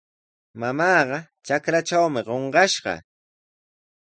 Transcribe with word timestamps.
Mamaaqa 0.59 1.19
trakratrawmi 1.45 2.21
qunqashqa. 2.27 2.93